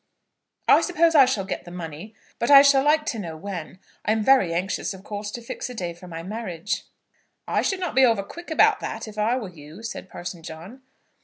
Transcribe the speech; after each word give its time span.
"I 0.67 0.81
suppose 0.81 1.13
I 1.13 1.25
shall 1.25 1.45
get 1.45 1.63
the 1.63 1.69
money, 1.69 2.15
but 2.39 2.49
I 2.49 2.63
shall 2.63 2.83
like 2.83 3.05
to 3.05 3.19
know 3.19 3.37
when. 3.37 3.77
I 4.03 4.11
am 4.13 4.23
very 4.23 4.51
anxious, 4.51 4.95
of 4.95 5.03
course, 5.03 5.29
to 5.29 5.43
fix 5.43 5.69
a 5.69 5.75
day 5.75 5.93
for 5.93 6.07
my 6.07 6.23
marriage." 6.23 6.85
"I 7.47 7.61
should 7.61 7.79
not 7.79 7.93
be 7.93 8.03
over 8.03 8.23
quick 8.23 8.49
about 8.49 8.79
that, 8.79 9.07
if 9.07 9.19
I 9.19 9.37
were 9.37 9.49
you," 9.49 9.83
said 9.83 10.09
Parson 10.09 10.41
John. 10.41 10.81